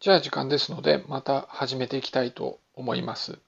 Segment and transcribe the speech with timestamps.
[0.00, 3.38] じゃあ時間ですので、また始めていきたいと思います。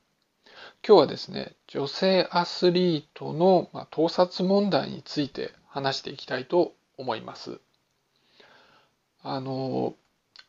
[0.87, 7.59] 今日はですね、女性アスリートの盗撮問題について話していきたいと思います。
[9.23, 9.95] あの、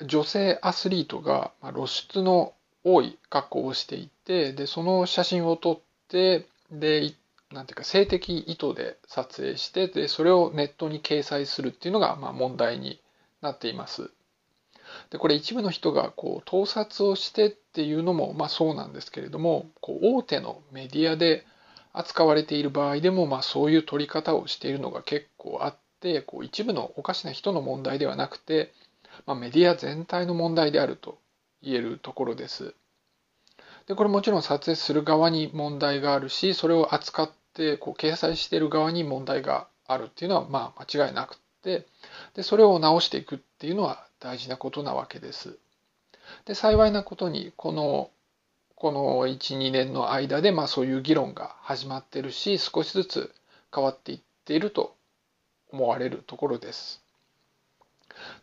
[0.06, 5.80] 女性アスリートが露出の多い格好をしていて、で、その写真を撮っ
[6.10, 7.14] て、で、
[7.50, 13.00] なんていうか性的意図で撮影して、で、それをネットに掲載するっていうのが、まあ、問題に
[13.40, 14.12] なっています。
[15.10, 21.46] でこれ一部の人がこう盗撮をしてっていうのもまあそうなんですけれどもこう大手のメディアで
[21.94, 28.74] 扱われている場合でもまあそういう撮り方をしているのが結構あってこう一部のおかしな人の問題ではなくて、
[29.26, 31.20] まあ、メディア全体の問題であると
[31.62, 32.76] 言えるところです。
[33.88, 41.86] でこれもちろん撮影する側に問題があるしそれを扱ってこう掲載している側に問題があるっていうのはまあ間違いなくって
[42.36, 45.58] でそれを直していくっていうのは大事なことなわけです。
[46.46, 48.10] で幸いなことにこの
[48.76, 53.36] この12年の間でまあそういう議論が始まってるし少しずつ
[53.74, 54.96] 変わっていっていると
[55.72, 57.02] 思われるところです。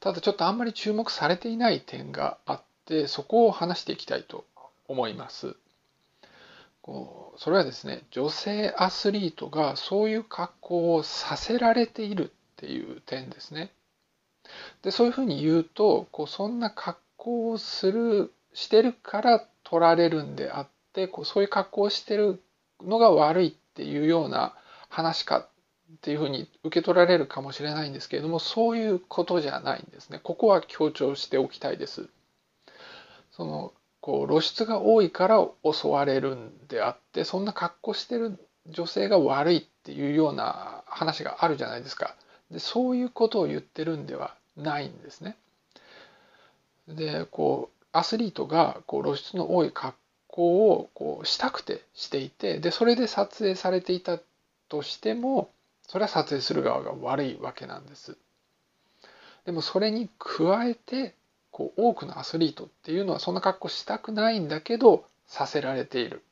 [0.00, 4.45] ただちょっとあんまり注目されていない点があってそこを話していきたいと
[4.89, 5.56] 思います。
[6.83, 13.72] こうそれはですね女性アスリートがそういう格好をさせられているっていう点ですね。
[14.83, 22.43] でそういうふうに言うとこうそんな格好をするしてるから取られるんであってこうそういう格好をしてる
[22.83, 24.55] のが悪いっていうような
[24.89, 25.49] 話かっ
[26.01, 30.21] ていうふうに受け取られるかもしれないんですけれどもそういうことじゃないんですね。
[30.23, 32.09] ここは強調しておきたいです。
[33.33, 42.17] そのこう露出が多いから襲われるんであってそんな格好してる女性が悪いっていうような話があるじゃないですか。
[42.51, 45.37] でそういうことを言ってるんではないんですね。
[46.89, 49.97] でこうアスリートがこう露出の多い格
[50.27, 54.19] 好をこうしたくてしていてでそれで撮影されていた
[54.69, 55.50] としても
[55.87, 58.16] それは撮影する側が悪いわけなんです。
[59.44, 61.15] でもそれに加えて
[61.50, 66.22] こう多くのアスリートっていうのはそんな格好したくないんだけどさせられている。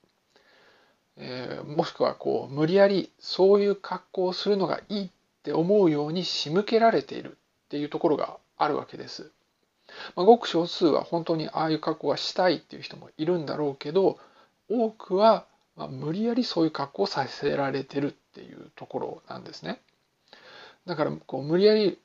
[1.17, 7.35] えー、もしくはこう無理やりそういう格好をするのがいいっって思うように仕向けられているっ
[7.69, 9.31] ていうところがあるわけです。
[10.15, 14.19] まあ、ごく少数は本当にああいう格好はしたいっていう人もいるんだろうけど
[14.69, 19.81] 多くはま無理やりそういう格好をさせられてるっていうところなんですね。
[20.87, 21.99] だからこう無理やり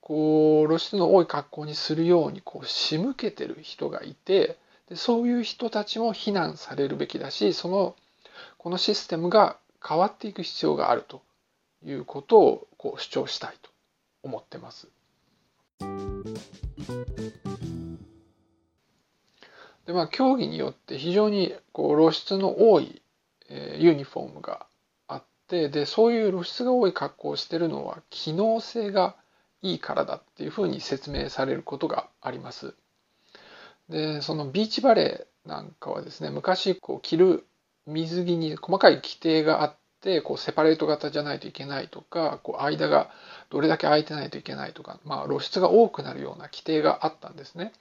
[0.00, 7.96] こう露出の多い格好にするようにこう仕向けてる人がいてでそういう人たちも非難されるべきだしその
[8.58, 9.56] このシステムが
[9.86, 11.22] 変わっていく必要があると
[11.84, 13.70] いうことをこう主張したいと
[14.22, 14.88] 思ってます。
[19.86, 23.02] でまあ競技によって非常にこう露出の多い、
[23.50, 24.66] えユニフォームが
[25.08, 29.16] あってでそういう露出が多い格好をしてるのは機能性が
[29.60, 32.74] いいからだっていうふうに説明されることがあります。
[33.88, 37.46] でそのビーチバレーなんかはですね昔こう着る
[37.86, 43.10] 水着に細かい規定があってこうセパレート型じゃないといけないとかこう間が
[43.48, 47.72] どれだけ空いてないといけないとか、まあ、露出が多くなるような規定があったんですね。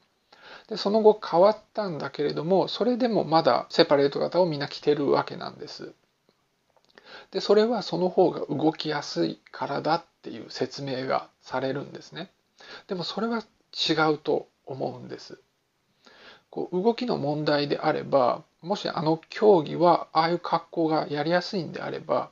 [0.70, 5.94] でその後変わったんだけれどもそれでもまだセパレート型をみんな着てるわけなんです。
[7.32, 12.32] でそれはその方が動きやすいからだっていう説明がされるんですね。
[12.88, 15.40] でもそれは違うと思うんです。
[16.54, 22.30] こう動きの問題であればもしあの競技はああいう格好がやりやすいんであれば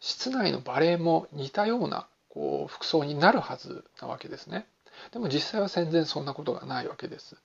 [0.00, 4.66] 室内のバレエも似たようなこう服装になるはずなわけですね。
[5.12, 7.36] でも実際は全然そんなことがないわけです。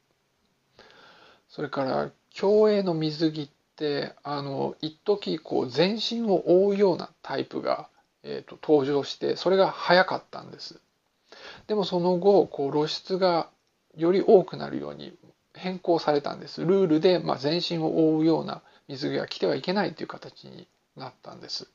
[1.48, 7.88] それから競泳の水着ってあの一時こう全身を覆うようなタイプが、
[8.24, 10.80] えー、と登場してそれが早かったんです。
[11.68, 13.52] でもその後こう露出が
[13.96, 15.16] より多くなるように
[15.56, 16.62] 変更されたんです。
[16.62, 21.68] ルールで、ま、全身を覆うような水着が着てはいけないという形になったんです。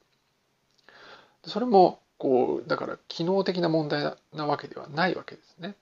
[1.47, 5.75] それもこうだから機能的な問題なわけではないわけですね。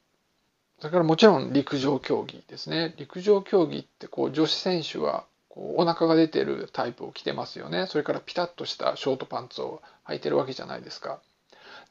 [0.78, 2.94] それからもちろん陸上競技ですね。
[2.96, 7.86] 陸上競技ってこう女子選手はこうお腹が出てるタイプを着てますよね。
[7.88, 11.20] それからピタッとしたショートパンツを履いてるわけじゃないですか。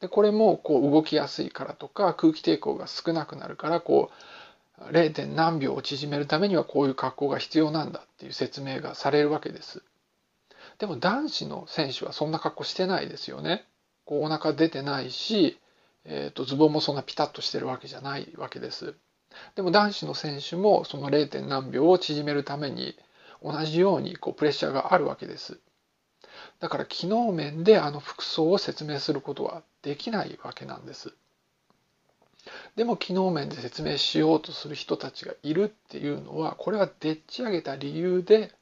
[0.00, 4.14] でこれもこう動きやすいからとか空気抵抗が少なくなるからこう
[4.80, 5.26] 0.
[5.34, 9.82] 何秒を縮めるためにはこういう格好が必要なんだっていう説明がされるわけです。
[10.78, 13.66] でも男子の選手はそんな格好してないですよね。
[14.04, 15.58] こうお腹出てないし、
[16.04, 18.94] えーと、ズボンもそんなピタッとしてるわけじゃないわけです。
[19.56, 21.46] でも男子の選手もその 0.
[21.46, 22.96] 何秒を縮めるために
[23.42, 25.58] 同じようにこうプレッシャーがあるわけです。
[26.60, 31.14] だから機能面であの服装を説明することはできないわけなんです。
[32.76, 38.52] でも機能面で説明しようとする人たちがいるっていうのはこれはでっち上げた理由で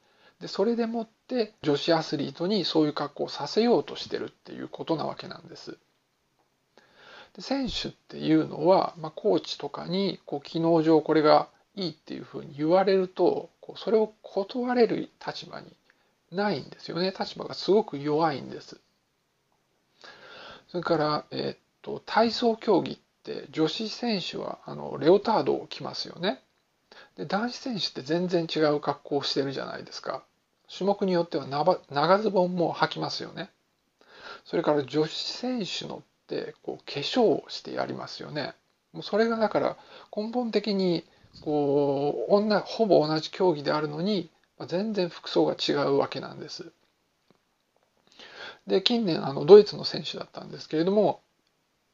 [0.41, 5.77] でそれでもって女子アスリートにそういう格好をさせようとしてるっていうことなわけなんです。
[7.35, 15.67] で選手っていうのは、まあ、コーチとかにこう機能上これがいいっていうふうに言われるとこうそれを断れる立場に
[16.31, 18.79] ないんですよね立場がすごく弱いんです。
[20.69, 26.41] それから、えー、っと体操競技って女子選手はあのレオタードを着ますよね。
[27.17, 30.23] で男子選手って全然違う格好をしてるじゃないですか。
[30.69, 31.45] 種目によっては
[31.89, 33.49] 長ズボンも履きますよね。
[34.45, 38.53] それから女子選手のってこう化粧をしてやりますよね。
[38.93, 39.77] もうそれがだから
[40.15, 41.05] 根本的に
[41.41, 44.29] こう女ほぼ同じ競技であるのに
[44.67, 46.71] 全然服装が違うわけなんです。
[48.65, 51.21] で近年あのドイツの選手だったんですけれども、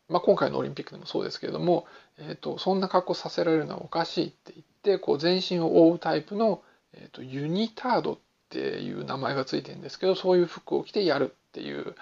[0.10, 1.86] まあ、今回のオリンピックでもそうですけれども、
[2.18, 6.62] えーと、そんな格好させられるのはおかしいって言ってこう全身を覆うタイプの、
[6.94, 8.18] えーとユニタードっ
[8.50, 11.96] ていう名前がついてるんですけどそういう服を着てやるっていう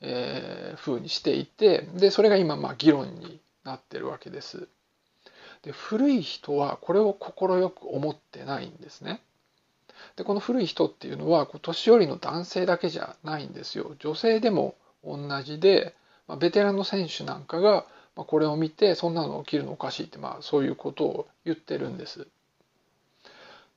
[0.00, 4.68] えー、風にしていてでそれが今まあ議論になってるわけです。
[5.62, 7.34] で古い人はこれを快
[7.70, 9.20] く思ってないんですね。
[10.16, 13.96] でこの古い人っていうのは年寄りの男性だけじゃないんですよ。
[13.98, 15.94] 女性でも同じで、
[16.28, 22.28] まあ、ベテランの選手なんかが、まあ、これを見てそんなの起きるのおかしいって、まあ、そういうことを言ってるんです。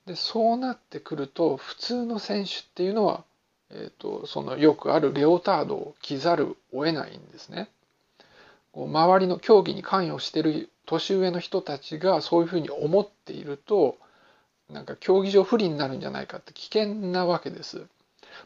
[0.05, 3.23] でそうなってくると普通の選手っていうのは
[3.73, 7.69] えーと、そのよくあるレオタードを着ざるを得ないんですね。
[8.73, 13.97] こう周りの競技に関与してる年上の人たちがそういうふうに思っていると
[14.69, 17.85] なんか競技場不利になるんじゃないかって危険なわけです。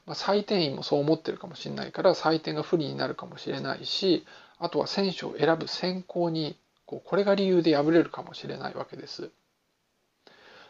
[0.05, 4.25] まあ、採点員もそう思ってるかもしれないから採点が不利になるかもしれないし
[4.57, 9.31] あとは選手を選ぶ選考にこうこれが理由で敗れるかもしれないわけです。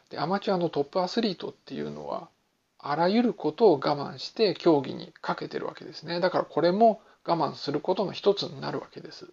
[0.10, 2.30] でアマチュアのトップアスリートっていうのは
[2.78, 6.20] あらゆることを我慢して競技にかけてるわけですね。
[6.20, 9.28] だからこれも我慢することの一つになるわけです。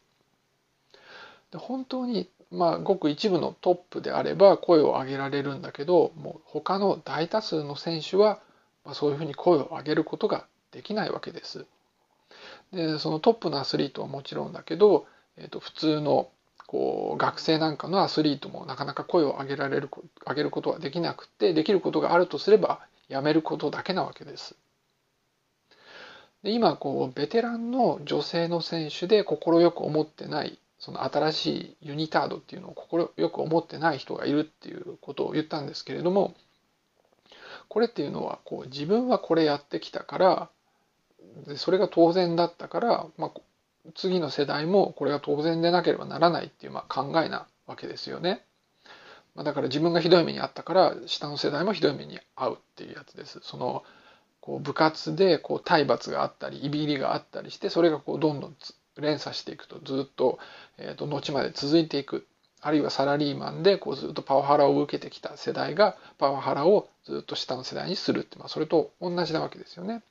[1.51, 8.41] で本当にまあごく一部のトップであれば声を上げられるんだけどもう他の大多数の選手は
[8.85, 11.67] まあそういうふうに声を上げることができないわけです。
[12.73, 15.07] でそのトップのアスリートはもちろんだけど、
[15.37, 16.31] えー、と普通の
[16.67, 19.91] こう学生なんかのアスリートもなかなか声を上げられる
[20.27, 24.57] 上げることはできなくてできることがあるとすればやめることだけなわけです。
[26.43, 29.37] で今こうベテランの女性の選手で快
[29.71, 36.35] く思ってないその新しいユニタードっていうのを快く思ってない人がいるっていうことを言ったんですけれども
[37.73, 40.51] これっていうのはこう自分はこれやってきたから
[41.47, 43.41] でそれが当然だったから、まあ、
[43.95, 48.45] 次の世代もこれが当然でなければならないっていうまあ考えなわけですよね。
[49.35, 53.41] まあ、だから自分がひどい目に遭ったから下の世代もひどい目に遭うっていうやつです。
[53.43, 53.85] その
[54.43, 58.57] こう部活でこう体罰があったりいびりがあったりしてそれがこうどんどん
[58.99, 60.39] 連鎖していくとずっと,、
[60.77, 62.27] えー、と後まで続いていく
[62.63, 70.03] あるいはサラリーマンでこうずっとパワハラを受けてきた世代がパワハラをずっと下の世代にするって、まあ、それと同じなわけですよね。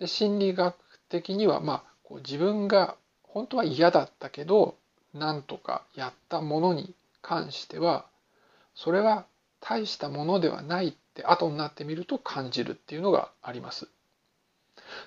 [0.00, 0.74] で心理学
[1.08, 4.76] 的には、まあ、こう自分が本当は嫌だったけど
[5.14, 6.92] なんとかやったものに
[7.22, 8.06] 関しては
[8.74, 9.24] それは
[9.60, 13.88] 大したものではないって後になってみると感じるっていうのがあります。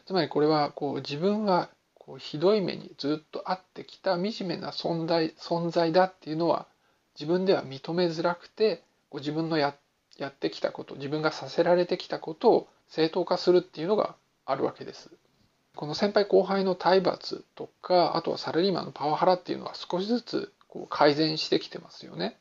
[0.05, 1.69] つまりこれはこう自分は
[2.07, 6.65] こうひどい目にずっと会ってきた惨めな存在存在だっていうのは
[7.19, 9.75] 自分では認めづらくてこう自分のや
[10.17, 15.11] やってきたこと自分がさせられてきたことを正当化するっていうのがあるわけです。
[15.75, 22.37] この先輩後輩の体罰とかあとはサラリーマンのパワハラっていうのは少しずつこう改善してきてますよね。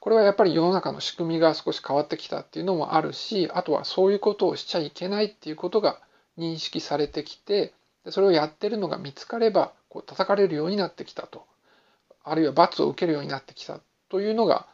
[0.00, 6.00] これはやっぱり世の中の仕組みが少し変わってきたっていうのもあるしあとはそういうことをしちゃいけないっていうことが
[6.38, 7.74] 認識されてきて
[8.10, 11.46] それをやってるのが見つかればこう叩かれるようになってきたと
[12.24, 14.66] あるいは罰を受けるようになってきたというのが、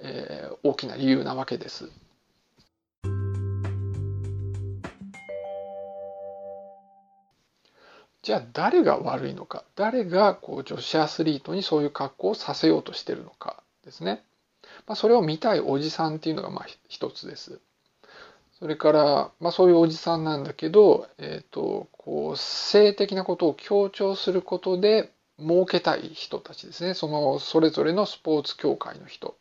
[0.00, 1.90] えー、大きな理由なわけです。
[8.22, 14.24] じゃあ誰が悪いのか誰がこう女子アスリートにそういう格好をさせようとしてるのかですね。
[14.86, 17.60] まあ、それを見たいおじさんっていうのがまあ一つです。
[18.58, 26.94] それから、まあ、そういうおじさんなんだけど、えーと、こう性的なことを強調することで儲けたい人たちですね。
[26.94, 29.36] そのそれぞれのスポーツ協会の人。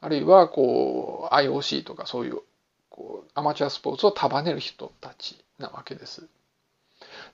[0.00, 2.40] あるいはこう IOC とかそういう
[2.88, 6.28] こうアマチュアスポーツを束ねる人たちなわけです。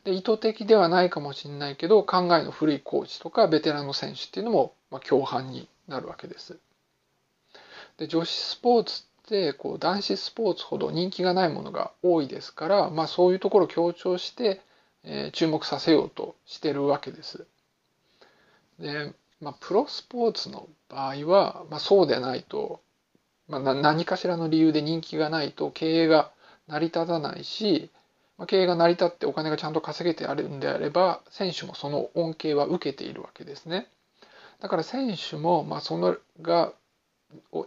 [0.04, 6.58] で意図的ではないかもしれないけど考えの古いコーチとかベテランの選手っていうのも、まあ、共犯になるわけです。
[7.98, 14.60] で女子スポーツってこう男子スポーツほど人気がないものが多いですから、まあ、そういうところを強調して、
[15.04, 17.46] えー、注目させようとしてるわけです。
[18.78, 22.80] で、まあ、プロスポーツの場合は、まあ、そうでないと、
[23.48, 26.32] まあ、何かしらの理由で人気がないと経営が
[26.66, 27.90] 成り立たないし、
[28.38, 33.88] まあ、経営が成り立ってお金がちゃんと稼げてあるんであれば選手もその恩恵は受けているわけですね。
[34.60, 36.72] だから選手も、まあ、そのが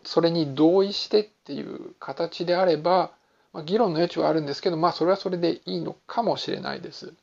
[0.04, 3.12] それに同意してっていう形であれば、
[3.54, 7.14] まあ、議論の余地はあるんですけど、まあ、それはそれでいいのかもしれないです。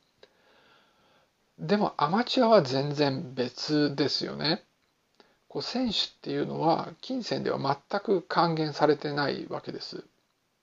[1.58, 4.64] でもアマチュアは全然別ですよね。
[5.48, 10.04] こう選手っていうのは金銭では全く還元されてないわけです。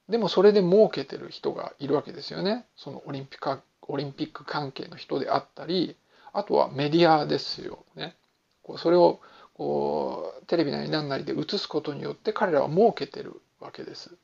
[0.09, 2.65] でもそれで儲けてる人がいるわけですよね。
[2.75, 5.95] そのオリンピックオリンピック関係の人であったり、
[6.33, 8.15] あとはメディアですよね。
[8.63, 9.19] こうそれを
[9.60, 14.16] こうテレビなり何なりで映すことによって彼らは儲けてるわけです。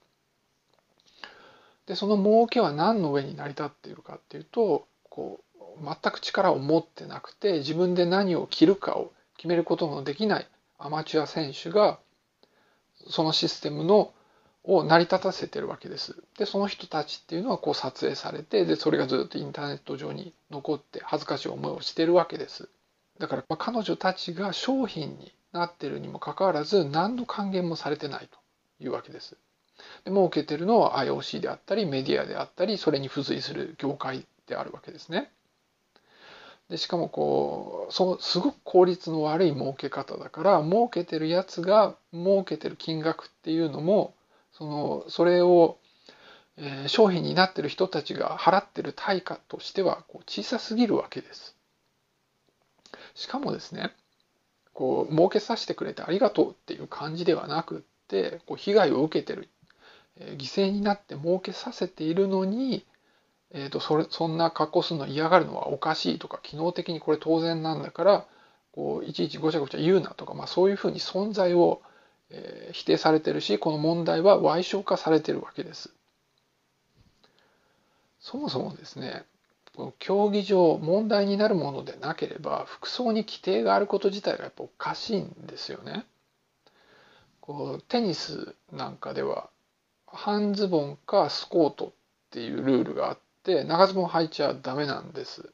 [1.88, 10.48] でその儲けは何の上に成り立っているかっていうとこう全く力を持ってなくて自分で何を着るかを決めることのできない
[10.80, 12.00] アマチュア選手が
[13.10, 14.14] そのシステムの
[14.64, 16.16] を成り立たせてるわけです。
[16.38, 22.70] でその人たちっていうのはこう撮影されてでそれがずっとインターネット上に残って恥ずかしい思いをしてるわけです。
[23.20, 28.38] だから、まあ、彼女たちが商品になってるにもかかわらず何の還元もされてないと
[28.84, 29.38] いうわけです。
[30.04, 35.32] で儲けてるのは IOC であったりメディアであったりそれに付随する業界であるわけですね。
[36.70, 44.16] でしかもこうそうすごく効率の悪い儲け方だから儲けてるやつが儲けてる金額っていうのも
[44.52, 45.78] そのそれを、
[46.58, 51.55] えー、商品になってる人たちが払ってる対価としてはこう小さすぎるわけです。
[53.16, 53.92] しかもですね
[54.74, 59.50] こう儲けさせてくれてありがとうっていう感じではなくってこう被害を受けてる、
[60.18, 62.86] えー、犠牲になって儲けさせているのに
[63.58, 68.26] えーと、それそんな格好するの嫌がるのはおかしいとか機能的にこれ当然なんだから
[68.74, 71.82] こういちいちごちゃごちゃ言うなとか、まあ、そういうふうに存在を、
[72.30, 75.94] えー、否定されてるしこの問題は歪償化されてるわけです。
[78.20, 79.24] そもそもですね
[80.00, 86.06] 競技場問題になるものでなければ服装に規定があること自体がやっぱおかしいんですよね。
[87.42, 89.50] こうテニスなんかでは
[90.08, 91.92] 半ズボンかスコートっ
[92.32, 95.52] ていうルールがあって長ズボン履いちゃダメなんです。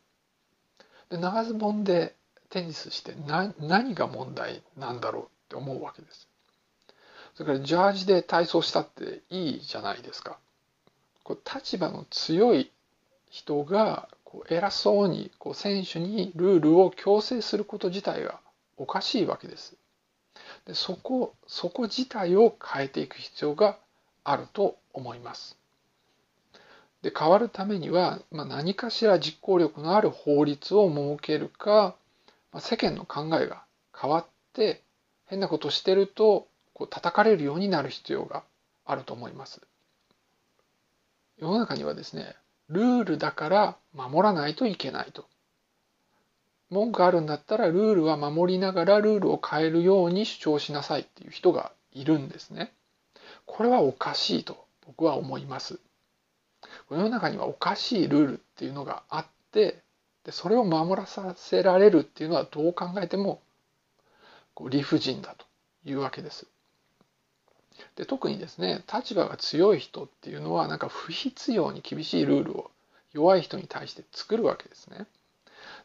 [1.10, 2.16] で長ズボンで
[2.50, 3.14] テニスして
[3.60, 6.28] 何が問題なんだろうって思うわけです。
[7.34, 10.38] それからジャージで体操したっていいじゃないですか。
[11.24, 12.72] こう立場の強い
[13.32, 18.40] 人がこう偉そうにこう選手にルールを強制すること自体が
[18.78, 19.76] おかしいわけです。
[20.68, 23.78] でそこそこ自体を変えていく必要が
[24.26, 25.58] あると思います。
[27.02, 31.96] で変わるためには、まあ、何かしら実行力のある法律を設けるか、
[32.52, 33.64] まあ、世間の考えが
[34.00, 34.84] 変わって
[35.26, 38.44] 変なことしてるとこう叩かれるようになる必要が
[38.86, 39.62] あると思います。
[41.38, 42.36] 世の中にはですね
[42.72, 45.26] ルールだから守らないといけないと。
[46.70, 52.74] 文句あるんだったらルールは守りながらルールを変えるように主張しなさいっていう人がいるんですね。
[53.46, 55.80] これはおかしいと僕は思います。
[56.90, 59.84] 世の中にはおかしいルールっていうのがあって
[60.24, 63.42] でそれを守らさせられるっていうのはどう考えても
[64.70, 65.46] 理不尽だと
[65.84, 66.48] いうわけです。
[67.96, 72.72] で特にですね立場が強い人っていうのはなんか不必要に厳しいルールを
[73.14, 75.06] 弱い人に対して作るわけですね。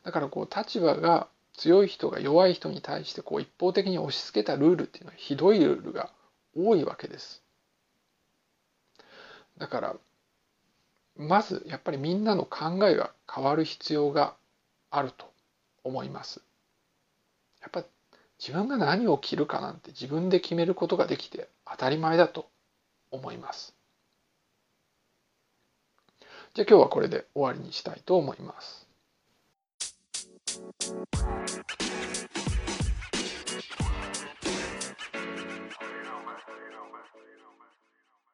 [0.05, 6.11] だからこう立場が強い人が弱い人に対してこう一方的に押し付けたルールっていうのはひどいルールが
[6.57, 7.43] 多いわけです。
[9.59, 9.97] だから
[11.17, 14.35] まずやっぱりみんなの考えが変わる必要が
[14.91, 15.33] あると
[15.83, 16.43] 思います。
[17.61, 17.85] やっぱ
[18.38, 22.49] 自分が何を着るかなんて自分で決めることができて当たり前だと
[23.11, 23.75] 思います。
[26.55, 28.87] じゃあ今日はこれで終わりにしたいと思います。